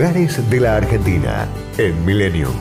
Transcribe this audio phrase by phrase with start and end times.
[0.00, 2.54] De la Argentina en Millennium.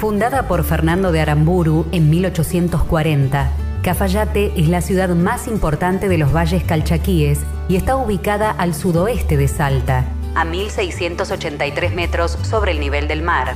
[0.00, 3.50] Fundada por Fernando de Aramburu en 1840,
[3.82, 9.36] Cafayate es la ciudad más importante de los valles calchaquíes y está ubicada al sudoeste
[9.36, 13.54] de Salta, a 1683 metros sobre el nivel del mar.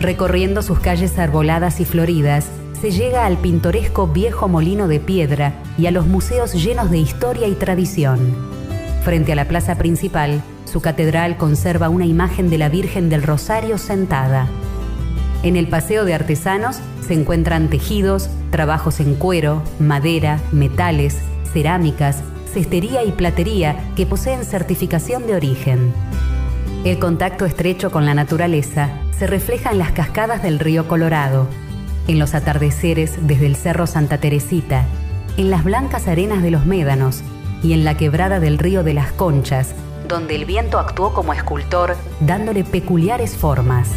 [0.00, 2.46] Recorriendo sus calles arboladas y floridas,
[2.80, 7.48] se llega al pintoresco viejo molino de piedra y a los museos llenos de historia
[7.48, 8.63] y tradición.
[9.04, 13.76] Frente a la plaza principal, su catedral conserva una imagen de la Virgen del Rosario
[13.76, 14.48] sentada.
[15.42, 21.18] En el Paseo de Artesanos se encuentran tejidos, trabajos en cuero, madera, metales,
[21.52, 25.92] cerámicas, cestería y platería que poseen certificación de origen.
[26.86, 31.46] El contacto estrecho con la naturaleza se refleja en las cascadas del río Colorado,
[32.08, 34.86] en los atardeceres desde el Cerro Santa Teresita,
[35.36, 37.22] en las blancas arenas de los médanos
[37.62, 39.74] y en la quebrada del río de las Conchas,
[40.08, 43.90] donde el viento actuó como escultor dándole peculiares formas.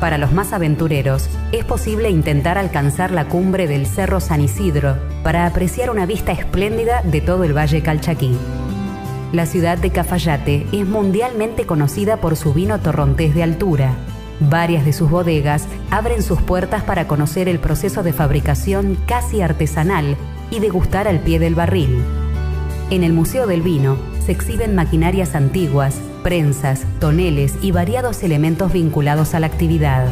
[0.00, 5.46] Para los más aventureros, es posible intentar alcanzar la cumbre del Cerro San Isidro para
[5.46, 8.36] apreciar una vista espléndida de todo el Valle Calchaquí.
[9.32, 13.94] La ciudad de Cafayate es mundialmente conocida por su vino torrontés de altura.
[14.40, 20.16] Varias de sus bodegas abren sus puertas para conocer el proceso de fabricación casi artesanal
[20.50, 22.04] y degustar al pie del barril.
[22.94, 29.34] En el Museo del Vino se exhiben maquinarias antiguas, prensas, toneles y variados elementos vinculados
[29.34, 30.06] a la actividad.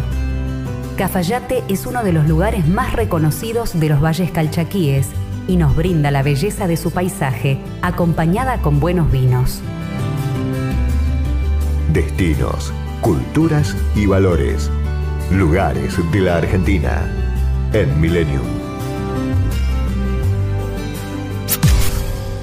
[0.96, 5.06] Cafayate es uno de los lugares más reconocidos de los valles calchaquíes
[5.46, 9.60] y nos brinda la belleza de su paisaje, acompañada con buenos vinos.
[11.92, 14.68] Destinos, culturas y valores.
[15.30, 17.08] Lugares de la Argentina
[17.72, 18.61] en Millennium.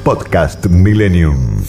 [0.03, 1.63] Podcast Millennium.